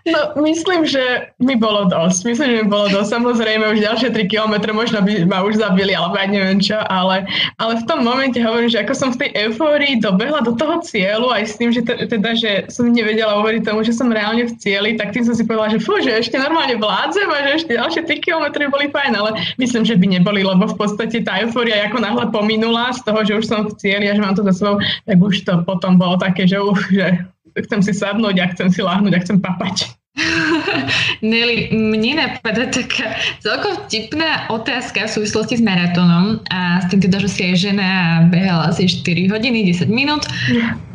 [0.05, 2.21] No, myslím, že mi bolo dosť.
[2.27, 3.15] Myslím, že mi bolo dosť.
[3.15, 7.23] Samozrejme, už ďalšie 3 kilometre možno by ma už zabili, alebo aj neviem čo, ale,
[7.63, 11.31] ale v tom momente hovorím, že ako som v tej eufórii dobehla do toho cieľu,
[11.31, 14.99] aj s tým, že teda, že som nevedela uveriť tomu, že som reálne v cieli,
[14.99, 18.03] tak tým som si povedala, že fú, že ešte normálne vládzem a že ešte ďalšie
[18.11, 19.31] 3 kilometre boli fajn, ale
[19.63, 23.33] myslím, že by neboli, lebo v podstate tá eufória ako náhle pominula z toho, že
[23.39, 26.19] už som v cieli a že mám to za sebou, tak už to potom bolo
[26.19, 27.25] také, že uf, že
[27.55, 29.95] chcem si sadnúť a chcem si láhnuť a chcem papať.
[31.27, 37.19] Nelly, mne napadá taká celkom vtipná otázka v súvislosti s maratónom a s tým teda,
[37.19, 37.91] že si aj žena
[38.31, 40.23] behala asi 4 hodiny, 10 minút.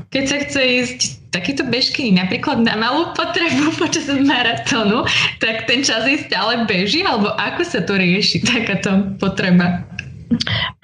[0.10, 5.04] Keď sa chce ísť takýto bežky napríklad na malú potrebu počas maratónu,
[5.44, 9.89] tak ten čas je stále beží, alebo ako sa to rieši, takáto potreba?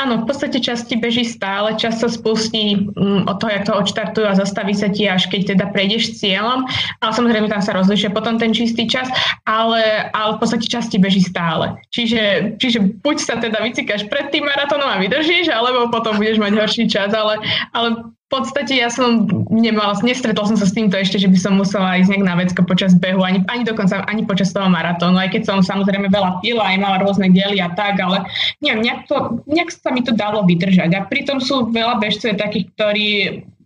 [0.01, 4.25] Áno, v podstate časti beží stále, čas sa spustí um, od toho, jak to odštartujú
[4.25, 6.65] a zastaví sa ti až keď teda prejdeš cieľom,
[7.05, 9.05] ale samozrejme tam sa rozlišia potom ten čistý čas,
[9.45, 11.77] ale, ale v podstate časti beží stále.
[11.93, 16.53] Čiže, čiže buď sa teda vycíkaš pred tým maratónom a vydržíš, alebo potom budeš mať
[16.57, 17.37] horší čas, ale,
[17.77, 21.61] ale v podstate ja som nemala, nestretol som sa s týmto ešte, že by som
[21.61, 25.29] musela ísť nejak na vecko počas behu, ani, ani dokonca ani počas toho maratónu, aj
[25.29, 28.25] keď som samozrejme veľa pila, aj mala rôzne diely a tak, ale
[28.65, 30.89] neviem, nejak, to, nejak sa mi to dalo vydržať.
[30.97, 33.07] A pritom sú veľa bežcov takých, ktorí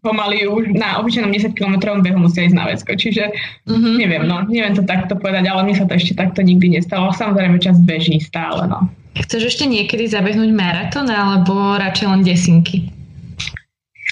[0.03, 2.91] pomaly už na obyčajnom 10 km behu musia ísť na vecko.
[2.99, 3.31] Čiže
[3.63, 3.95] mm-hmm.
[3.95, 7.15] neviem, no, neviem to takto povedať, ale mi sa to ešte takto nikdy nestalo.
[7.15, 8.91] Samozrejme, čas beží stále, no.
[9.19, 12.98] Chceš ešte niekedy zabehnúť maratón alebo radšej len desinky?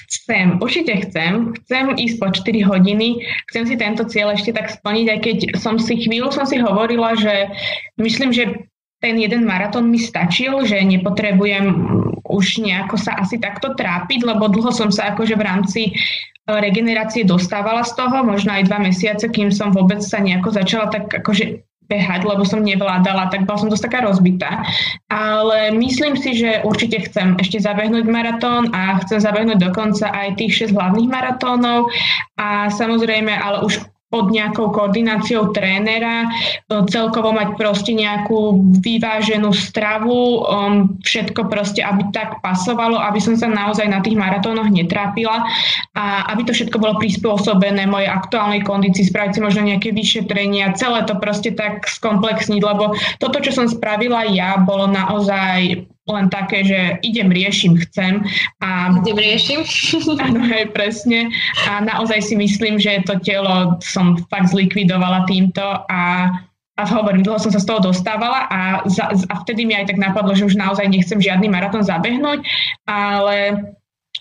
[0.08, 1.52] Chcem, určite chcem.
[1.52, 3.20] Chcem ísť po 4 hodiny.
[3.52, 7.12] Chcem si tento cieľ ešte tak splniť, aj keď som si chvíľu som si hovorila,
[7.12, 7.52] že
[8.00, 8.68] myslím, že
[9.04, 11.70] ten jeden maratón mi stačil, že nepotrebujem
[12.28, 15.92] už nejako sa asi takto trápiť, lebo dlho som sa akože v rámci e,
[16.48, 21.08] regenerácie dostávala z toho, možno aj dva mesiace, kým som vôbec sa nejako začala tak
[21.08, 24.62] akože behať, lebo som nevládala, tak bola som dosť taká rozbitá.
[25.08, 30.70] Ale myslím si, že určite chcem ešte zabehnúť maratón a chcem zabehnúť dokonca aj tých
[30.70, 31.88] 6 hlavných maratónov
[32.36, 36.28] a samozrejme, ale už pod nejakou koordináciou trénera, e,
[36.88, 43.52] celkovo mať proste nejakú vyváženú stravu, um, všetko proste, aby tak pasovalo, aby som sa
[43.52, 45.44] naozaj na tých maratónoch netrápila
[45.92, 51.04] a aby to všetko bolo prispôsobené mojej aktuálnej kondícii, spraviť si možno nejaké vyšetrenia, celé
[51.04, 56.80] to proste tak skomplexniť, lebo toto, čo som spravila ja, bolo naozaj len také, že
[57.04, 58.24] idem, riešim, chcem.
[58.64, 59.60] A, idem, riešim.
[60.26, 61.28] Áno, hej, presne.
[61.68, 66.32] A naozaj si myslím, že to telo som fakt zlikvidovala týmto a
[66.78, 69.98] a hovorím, dlho som sa z toho dostávala a, za, a vtedy mi aj tak
[69.98, 72.38] napadlo, že už naozaj nechcem žiadny maratón zabehnúť,
[72.86, 73.66] ale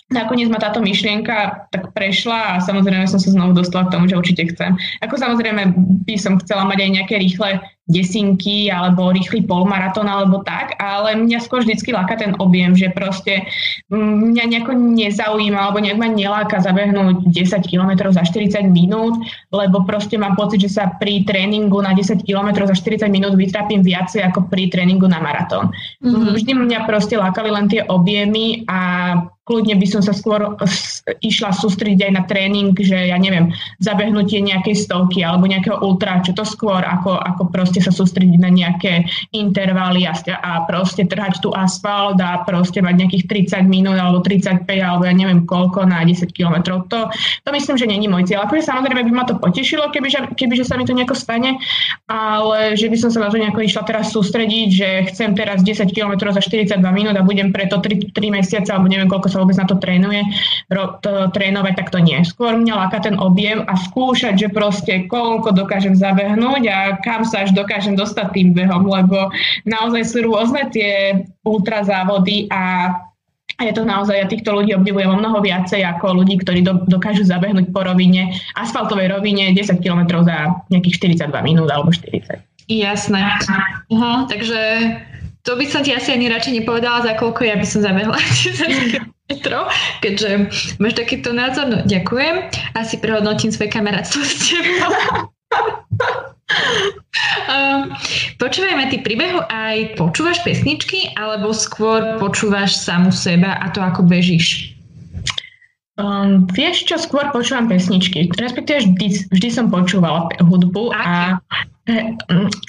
[0.08, 4.16] nakoniec ma táto myšlienka tak prešla a samozrejme som sa znovu dostala k tomu, že
[4.16, 4.80] určite chcem.
[5.04, 5.76] Ako samozrejme
[6.08, 11.40] by som chcela mať aj nejaké rýchle desinky alebo rýchly polmaratón alebo tak, ale mňa
[11.40, 13.48] skôr vždycky láka ten objem, že proste
[13.88, 19.16] mm, mňa nejako nezaujíma alebo nejak ma neláka zabehnúť 10 km za 40 minút,
[19.56, 23.80] lebo proste mám pocit, že sa pri tréningu na 10 km za 40 minút vytrápim
[23.80, 25.72] viacej ako pri tréningu na maratón.
[26.04, 26.36] Mm-hmm.
[26.36, 28.80] Vždy mňa proste lákali len tie objemy a
[29.48, 30.44] kľudne by som sa skôr
[31.24, 36.36] išla sústrediť aj na tréning, že ja neviem, zabehnutie nejakej stovky alebo nejakého ultra, čo
[36.36, 40.12] to skôr ako, ako proste sa sústrediť na nejaké intervaly a,
[40.44, 45.16] a proste trhať tu asfalt a proste mať nejakých 30 minút alebo 35 alebo ja
[45.16, 46.84] neviem koľko na 10 km.
[46.92, 47.08] To,
[47.48, 48.44] to myslím, že není môj cieľ.
[48.44, 51.56] Akože samozrejme by ma to potešilo, keby, kebyže sa mi to nejako stane,
[52.12, 55.88] ale že by som sa na to nejako išla teraz sústrediť, že chcem teraz 10
[55.96, 59.62] km za 42 minút a budem preto 3, 3 mesiace alebo neviem koľko sa vôbec
[59.62, 60.26] na to trénuje,
[60.74, 62.18] ro, to, trénovať, tak to nie.
[62.26, 67.46] Skôr mňa láka ten objem a skúšať, že proste koľko dokážem zabehnúť a kam sa
[67.46, 69.30] až dokážem dostať tým behom, lebo
[69.70, 72.98] naozaj sú rôzne tie ultrazávody a
[73.58, 76.86] a je to naozaj, ja týchto ľudí obdivujem o mnoho viacej ako ľudí, ktorí do,
[76.86, 82.38] dokážu zabehnúť po rovine, asfaltovej rovine 10 km za nejakých 42 minút alebo 40.
[82.70, 83.18] Jasné.
[83.18, 84.62] Aha, takže
[85.42, 88.22] to by som ti asi ani radšej nepovedala, za koľko ja by som zabehla.
[89.28, 89.68] Petro,
[90.00, 90.48] keďže
[90.80, 92.48] máš takýto názor, no ďakujem.
[92.80, 94.92] Asi prehodnotím svoje kamarátstvo s tebou.
[97.52, 97.92] um,
[98.42, 104.72] počúvajme, ty príbehu aj počúvaš pesničky, alebo skôr počúvaš samu seba a to ako bežíš?
[106.00, 108.32] Um, vieš čo, skôr počúvam pesničky.
[108.32, 111.42] Respektíve vždy, vždy som počúvala hudbu a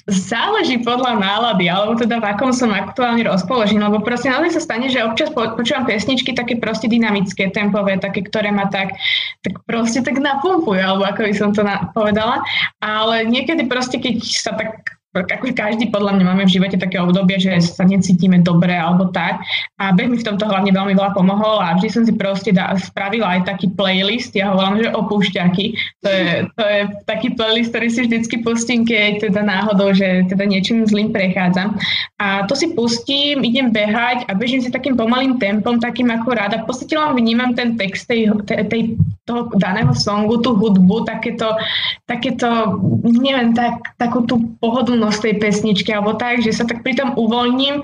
[0.06, 4.86] záleží podľa nálady, alebo teda v akom som aktuálne rozpoložený, lebo proste naozaj sa stane,
[4.86, 8.94] že občas po, počúvam pesničky také proste dynamické, tempové, také, ktoré ma tak,
[9.42, 12.42] tak proste tak napumpujú, alebo ako by som to na, povedala.
[12.78, 17.40] Ale niekedy proste, keď sa tak ako každý podľa mňa máme v živote také obdobie,
[17.40, 19.40] že sa necítime dobre alebo tak.
[19.80, 22.76] A beh mi v tomto hlavne veľmi veľa pomohol a vždy som si proste da,
[22.76, 25.66] spravila aj taký playlist, ja ho volám, že opúšťaky.
[26.04, 30.44] To je, to je taký playlist, ktorý si vždycky pustím, keď teda náhodou, že teda
[30.44, 31.72] niečím zlým prechádzam.
[32.20, 36.60] A to si pustím, idem behať a bežím si takým pomalým tempom, takým ako ráda.
[36.62, 38.82] V podstate len vnímam ten text tej, tej, tej,
[39.24, 41.56] toho daného songu, tú hudbu, takéto,
[42.04, 42.76] takéto
[43.08, 47.14] neviem, tak, takú tú pohodlnú z tej pesničky alebo tak, že sa tak pri tom
[47.14, 47.78] uvoľním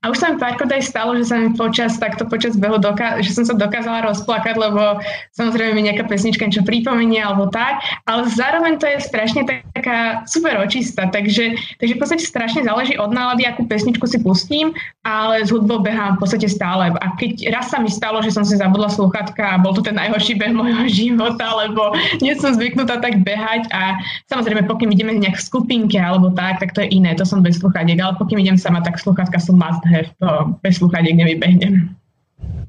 [0.00, 3.18] a už sa mi párkrát aj stalo, že sa mi počas, takto počas behu, doká-
[3.18, 5.02] že som sa dokázala rozplakať, lebo
[5.34, 9.42] samozrejme mi nejaká pesnička niečo pripomenie alebo tak, ale zároveň to je strašne
[9.74, 14.70] taká super očistá, takže, takže v podstate strašne záleží od nálady, akú pesničku si pustím,
[15.02, 16.92] ale s hudbou behám v podstate stále.
[16.92, 19.96] A keď raz sa mi stalo, že som si zabudla sluchatka a bol to ten
[19.96, 23.96] najhorší beh môjho života, lebo nie som zvyknutá tak behať a
[24.28, 27.58] samozrejme, pokým ideme nejak v skupinke alebo tak, tak to je iné, to som bez
[27.58, 30.28] sluchadiek, ale pokým idem sama, tak sluchatka sú must have, to
[30.60, 31.96] bez sluchadiek nevybehnem.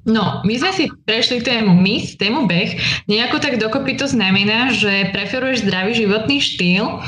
[0.01, 2.73] No, my sme si prešli tému my, tému beh.
[3.05, 7.05] Nejako tak dokopy to znamená, že preferuješ zdravý životný štýl,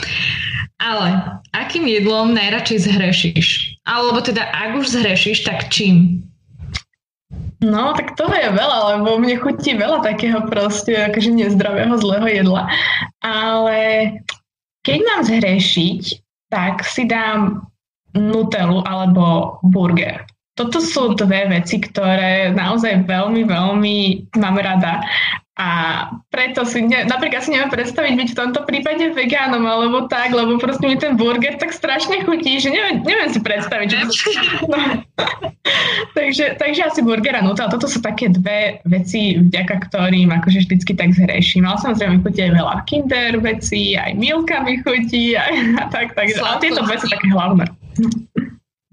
[0.78, 3.48] ale akým jedlom najradšej zhrešíš?
[3.90, 6.22] Alebo teda, ak už zhrešíš, tak čím?
[7.64, 12.68] No, tak toho je veľa, lebo mne chutí veľa takého proste akože nezdravého, zlého jedla.
[13.24, 13.80] Ale
[14.84, 16.23] keď mám zhrešiť,
[16.54, 17.66] tak si dám
[18.14, 20.22] nutelu alebo burger.
[20.54, 23.98] Toto sú dve veci, ktoré naozaj veľmi, veľmi
[24.38, 25.02] mám rada.
[25.54, 30.34] A preto si, ne, napríklad si neviem predstaviť byť v tomto prípade vegánom alebo tak,
[30.34, 33.88] lebo proste mi ten burger tak strašne chutí, že neviem, neviem si predstaviť.
[33.94, 33.98] Že...
[34.66, 35.06] No.
[36.18, 37.70] takže, takže asi burger a nutel.
[37.70, 41.70] Toto sú také dve veci, vďaka ktorým akože vždycky tak zhreším.
[41.70, 46.34] Ale samozrejme chutí aj veľa kinder veci, aj milka mi chutí aj, a tak, tak.
[46.34, 47.70] A tieto veci také hlavné.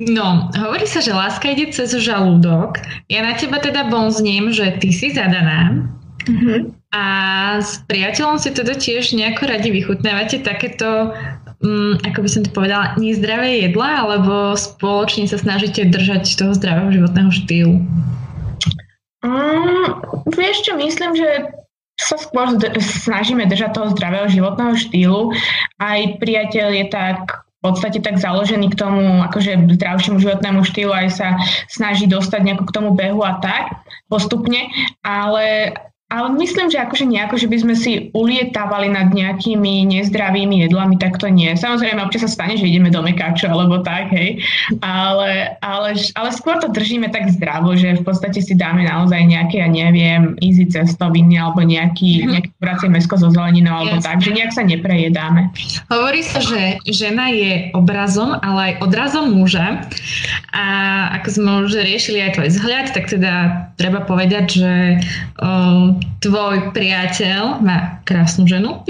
[0.01, 2.81] No, hovorí sa, že láska ide cez žalúdok.
[3.13, 5.89] Ja na teba teda bonzním, že ty si zadaná,
[6.29, 6.75] Uh-huh.
[6.93, 7.05] A
[7.63, 11.17] s priateľom si teda tiež nejako radi vychutnávate takéto,
[11.65, 16.93] um, ako by som to povedala, nezdravé jedla, alebo spoločne sa snažíte držať toho zdravého
[16.93, 17.75] životného štýlu?
[19.25, 20.01] Um,
[20.35, 21.57] vieš čo, myslím, že
[22.01, 25.37] sa skôr snažíme držať toho zdravého životného štýlu.
[25.77, 31.09] Aj priateľ je tak v podstate tak založený k tomu akože zdravšiemu životnému štýlu aj
[31.13, 31.29] sa
[31.69, 34.65] snaží dostať nejako k tomu behu a tak postupne,
[35.05, 35.77] ale
[36.11, 41.23] ale myslím, že akože nejako, že by sme si ulietávali nad nejakými nezdravými jedlami, tak
[41.23, 41.55] to nie.
[41.55, 44.43] Samozrejme, občas sa stane, že ideme do mekáču alebo tak, hej.
[44.83, 49.63] Ale, ale, ale skôr to držíme tak zdravo, že v podstate si dáme naozaj nejaké,
[49.63, 52.31] ja neviem, easy cestoviny alebo nejaký, mm-hmm.
[52.35, 54.07] nejaké kuracie mesko so zeleninou alebo yes.
[54.11, 55.55] tak, že nejak sa neprejedáme.
[55.95, 59.87] Hovorí sa, že žena je obrazom, ale aj odrazom muža.
[60.51, 60.67] A
[61.23, 63.33] ako sme už riešili aj tvoj vzhľad, tak teda
[63.79, 64.73] treba povedať, že
[65.39, 68.83] um, tvoj priateľ má krásnu ženu.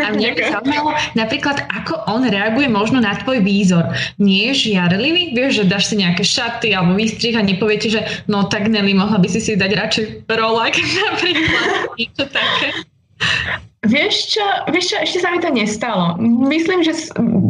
[0.00, 3.92] a mňa by zaujímalo napríklad, ako on reaguje možno na tvoj výzor.
[4.16, 5.36] Nie je žiarlivý?
[5.36, 9.20] Vieš, že dáš si nejaké šaty alebo výstrih a nepoviete, že no tak Nelly, mohla
[9.20, 10.74] by si si dať radšej rolak
[11.08, 11.66] napríklad.
[11.98, 12.66] Niečo také.
[13.82, 16.14] Vieš čo, vieš čo, ešte sa mi to nestalo.
[16.22, 16.94] Myslím, že,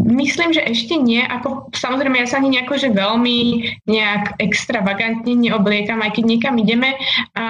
[0.09, 1.21] myslím, že ešte nie.
[1.21, 3.37] Ako, samozrejme, ja sa ani nejako, že veľmi
[3.85, 6.97] nejak extravagantne neobliekam, aj keď niekam ideme.
[7.37, 7.45] A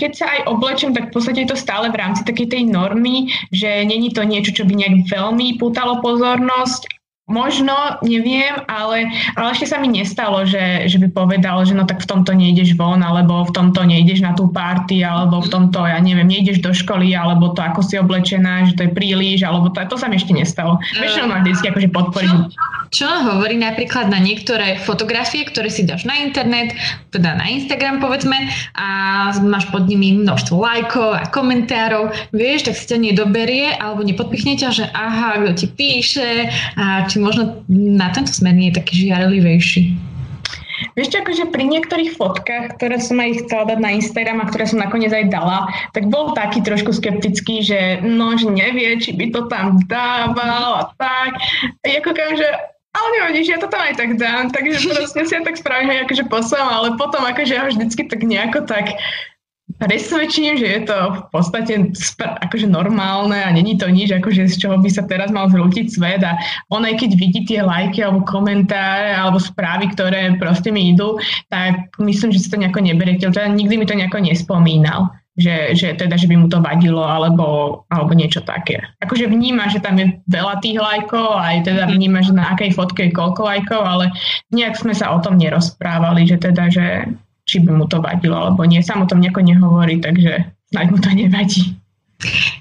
[0.00, 3.28] keď sa aj oblečem, tak v podstate je to stále v rámci takej tej normy,
[3.52, 9.06] že není to niečo, čo by nejak veľmi pútalo pozornosť Možno, neviem, ale,
[9.38, 12.74] ale ešte sa mi nestalo, že, že by povedal, že no tak v tomto nejdeš
[12.74, 16.74] von, alebo v tomto nejdeš na tú party, alebo v tomto, ja neviem, nejdeš do
[16.74, 20.18] školy, alebo to ako si oblečená, že to je príliš, alebo to, to sa mi
[20.18, 20.82] ešte nestalo.
[20.98, 22.26] Vieš, ma vždycky akože podporí.
[22.26, 26.74] Čo, čo hovorí napríklad na niektoré fotografie, ktoré si dáš na internet,
[27.14, 32.90] teda na Instagram povedzme, a máš pod nimi množstvo lajkov a komentárov, vieš, tak si
[32.90, 38.32] ťa nedoberie, alebo nepodpichne ťa, že aha, kto ti píše, a či možno na tento
[38.32, 39.82] smer nie je taký žiarlivejší.
[40.96, 44.64] Vieš čo, akože pri niektorých fotkách, ktoré som aj chcela dať na Instagram a ktoré
[44.66, 49.30] som nakoniec aj dala, tak bol taký trošku skeptický, že no, že nevie, či by
[49.30, 51.38] to tam dával a tak.
[51.86, 52.48] A ako kam, že
[52.92, 56.04] ale nevadí, že ja to tam aj tak dám, takže proste si ja tak spravím,
[56.04, 58.92] akože poslám, ale potom akože ja vždycky tak nejako tak
[59.78, 61.72] presvedčím, že je to v podstate
[62.18, 66.22] akože normálne a není to nič, akože z čoho by sa teraz mal zrútiť svet
[66.26, 66.36] a
[66.68, 71.16] on aj keď vidí tie lajky alebo komentáre alebo správy, ktoré proste mi idú,
[71.48, 73.16] tak myslím, že si to nejako neberie.
[73.16, 77.80] Teda nikdy mi to nejako nespomínal že, že teda, že by mu to vadilo alebo,
[77.88, 78.84] alebo niečo také.
[79.00, 83.08] Akože vníma, že tam je veľa tých lajkov aj teda vníma, že na akej fotke
[83.08, 84.12] je koľko lajkov, ale
[84.52, 87.08] nejak sme sa o tom nerozprávali, že teda, že,
[87.52, 88.80] či by mu to vadilo alebo nie.
[88.80, 91.76] Sam o tom nejako nehovorí, takže snáď mu to nevadí.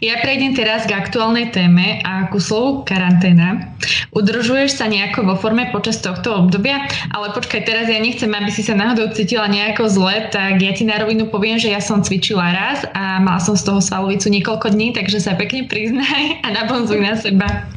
[0.01, 3.77] Ja prejdem teraz k aktuálnej téme a ku slovu karanténa.
[4.09, 6.81] Udržuješ sa nejako vo forme počas tohto obdobia,
[7.13, 10.81] ale počkaj, teraz ja nechcem, aby si sa náhodou cítila nejako zle, tak ja ti
[10.89, 14.73] na rovinu poviem, že ja som cvičila raz a mal som z toho svalovicu niekoľko
[14.73, 17.69] dní, takže sa pekne priznaj a nabonzuj na seba.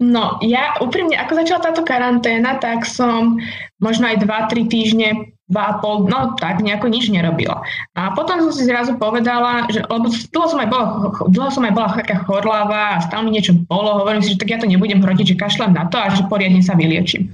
[0.00, 3.36] No, ja úprimne, ako začala táto karanténa, tak som
[3.84, 7.62] možno aj 2-3 týždne dva a pol, no tak nejako nič nerobila.
[7.94, 10.86] A potom som si zrazu povedala, že lebo dlho som aj bola,
[11.30, 14.50] dlho som aj bola taká chorláva a stále mi niečo bolo, hovorím si, že tak
[14.50, 17.30] ja to nebudem hrotiť, že kašľam na to a že poriadne sa vyliečím.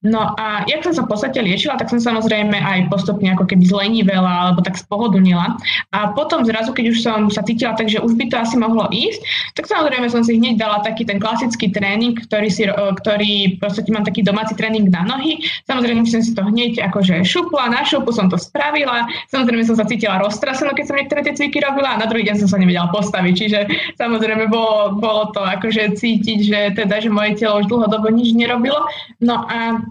[0.00, 3.68] No a jak som sa v podstate liečila, tak som samozrejme aj postupne ako keby
[3.68, 5.60] zlenivela alebo tak spohodlnila.
[5.92, 8.88] A potom zrazu, keď už som sa cítila tak, že už by to asi mohlo
[8.88, 9.20] ísť,
[9.52, 14.08] tak samozrejme som si hneď dala taký ten klasický tréning, ktorý, si, ktorý proste mám
[14.08, 15.44] taký domáci tréning na nohy.
[15.68, 19.06] Samozrejme som si to hneď akože šup šupla, na som to spravila.
[19.28, 22.46] Samozrejme som sa cítila roztrasenú, keď som niektoré tie cviky robila a na druhý deň
[22.46, 23.34] som sa nevedela postaviť.
[23.34, 23.58] Čiže
[23.98, 28.86] samozrejme bolo, bolo to akože cítiť, že teda, že moje telo už dlhodobo nič nerobilo.
[29.20, 29.82] No a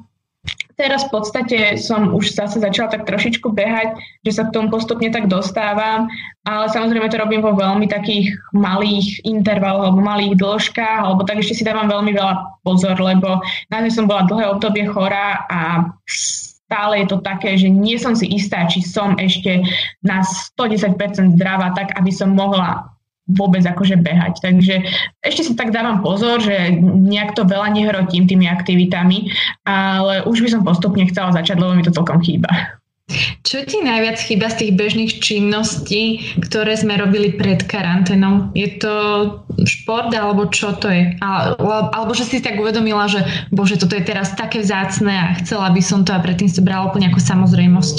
[0.80, 5.12] Teraz v podstate som už zase začala tak trošičku behať, že sa k tomu postupne
[5.12, 6.08] tak dostávam,
[6.48, 11.60] ale samozrejme to robím vo veľmi takých malých intervaloch alebo malých dĺžkach, alebo tak ešte
[11.60, 15.92] si dávam veľmi veľa pozor, lebo naozaj som bola dlhé obdobie chorá a
[16.70, 19.66] stále je to také, že nie som si istá, či som ešte
[20.06, 22.94] na 110% zdravá, tak aby som mohla
[23.26, 24.42] vôbec akože behať.
[24.42, 24.76] Takže
[25.26, 29.34] ešte si tak dávam pozor, že nejak to veľa nehrotím tými aktivitami,
[29.66, 32.79] ale už by som postupne chcela začať, lebo mi to celkom chýba.
[33.42, 38.54] Čo ti najviac chýba z tých bežných činností, ktoré sme robili pred karanténou?
[38.54, 38.94] Je to
[39.66, 41.18] šport alebo čo to je?
[41.22, 45.82] Alebo že si tak uvedomila, že bože, toto je teraz také vzácne a chcela by
[45.82, 47.98] som to a predtým si brala úplne ako samozrejmosť.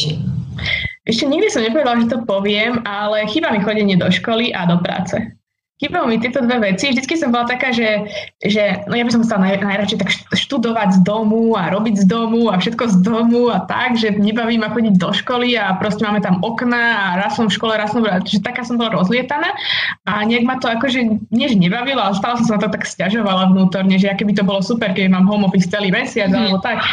[1.09, 4.79] Ešte nikdy som nepovedala, že to poviem, ale chýba mi chodenie do školy a do
[4.79, 5.40] práce.
[5.81, 6.93] Chýbajú mi tieto dve veci.
[6.93, 8.05] Vždycky som bola taká, že,
[8.45, 12.07] že no ja by som chcela naj, najradšej tak študovať z domu a robiť z
[12.07, 16.05] domu a všetko z domu a tak, že nebaví ma chodiť do školy a proste
[16.05, 19.57] máme tam okna a raz som v škole, raz som že taká som bola rozlietaná
[20.05, 23.49] a nejak ma to akože než nebavilo, ale stále som sa na to tak stiažovala
[23.49, 26.37] vnútorne, že aké by to bolo super, keď mám home office celý mesiac mm.
[26.37, 26.85] alebo tak.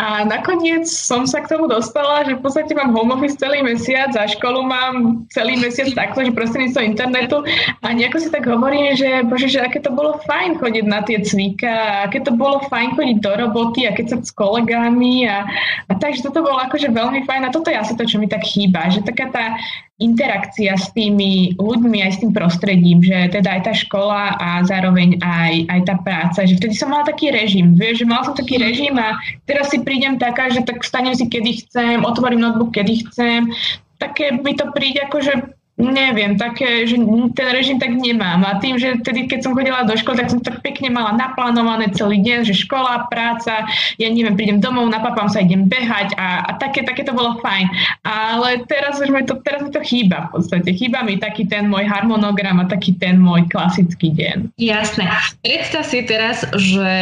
[0.00, 4.08] A nakoniec som sa k tomu dostala, že v podstate mám home office celý mesiac
[4.16, 7.44] a školu mám celý mesiac takto, že prostredníctvom internetu.
[7.84, 11.20] A nejako si tak hovorím, že bože, že aké to bolo fajn chodiť na tie
[11.20, 15.44] cvíka, aké to bolo fajn chodiť do roboty a keď sa s kolegami a,
[15.86, 18.48] a takže toto bolo akože veľmi fajn a toto je asi to, čo mi tak
[18.48, 19.60] chýba, že taká tá
[20.00, 25.20] interakcia s tými ľuďmi aj s tým prostredím, že teda aj tá škola a zároveň
[25.20, 28.56] aj, aj tá práca, že vtedy som mala taký režim, vieš, že mala som taký
[28.58, 29.14] režim a
[29.44, 33.52] teraz si prídem taká, že tak vstanem si kedy chcem, otvorím notebook kedy chcem,
[34.02, 35.32] také mi to príde ako, že
[35.82, 36.94] Neviem, také, že
[37.34, 38.46] ten režim tak nemám.
[38.46, 41.90] A tým, že tedy, keď som chodila do školy, tak som tak pekne mala naplánované
[41.90, 43.66] celý deň, že škola, práca,
[43.98, 47.66] ja neviem, prídem domov, napapám sa, idem behať a, a také, také to bolo fajn.
[48.06, 50.70] Ale teraz už mi to, teraz mi to chýba v podstate.
[50.70, 54.54] Chýba mi taký ten môj harmonogram a taký ten môj klasický deň.
[54.62, 55.10] Jasné.
[55.42, 56.94] Predstav si teraz, že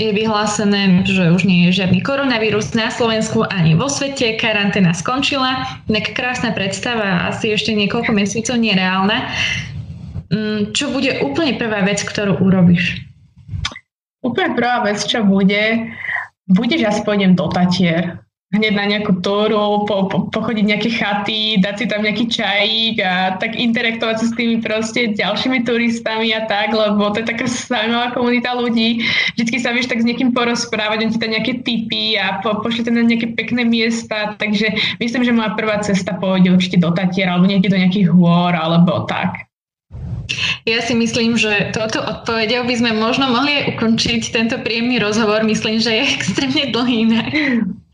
[0.00, 5.68] je vyhlásené, že už nie je žiadny koronavírus na Slovensku ani vo svete, karanténa skončila.
[5.84, 9.18] Tak krásna predstava, asi ešte niekoľko mesiacov nereálne.
[10.30, 13.02] Mm, čo bude úplne prvá vec, ktorú urobíš?
[14.24, 15.92] Úplne prvá vec, čo bude,
[16.48, 18.24] bude, že asi pôjdem do Tatier
[18.54, 23.36] hneď na nejakú túru, po, po, pochodiť nejaké chaty, dať si tam nejaký čajík a
[23.42, 28.14] tak interaktovať sa s tými proste ďalšími turistami a tak, lebo to je taká zaujímavá
[28.14, 29.02] komunita ľudí.
[29.34, 32.94] Vždycky sa vieš tak s niekým porozprávať, on ti tam nejaké tipy a po, pošlete
[32.94, 37.50] na nejaké pekné miesta, takže myslím, že moja prvá cesta pôjde určite do Tatier alebo
[37.50, 39.50] niekde do nejakých hôr alebo tak.
[40.64, 45.44] Ja si myslím, že toto odpovedou by sme možno mohli aj ukončiť tento príjemný rozhovor.
[45.44, 47.32] Myslím, že je extrémne dlhý inak.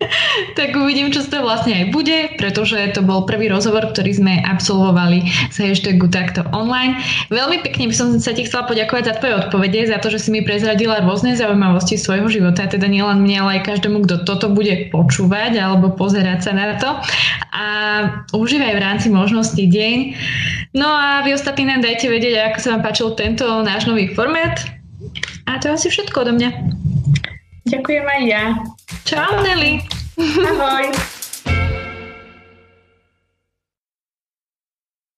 [0.59, 4.35] tak uvidím, čo z toho vlastne aj bude, pretože to bol prvý rozhovor, ktorý sme
[4.43, 7.01] absolvovali sa hashtagu takto online.
[7.29, 10.29] Veľmi pekne by som sa ti chcela poďakovať za tvoje odpovede, za to, že si
[10.33, 14.89] mi prezradila rôzne zaujímavosti svojho života, teda nielen mne, ale aj každému, kto toto bude
[14.89, 16.91] počúvať alebo pozerať sa na to.
[17.53, 17.65] A
[18.33, 19.99] užívaj v rámci možnosti deň.
[20.73, 24.57] No a vy ostatní nám dajte vedieť, ako sa vám páčil tento náš nový formát.
[25.51, 26.51] A to je asi všetko odo mňa.
[27.67, 28.45] Ďakujem aj ja.
[29.05, 29.81] Čau, Nelly.
[30.19, 31.20] Ahoj.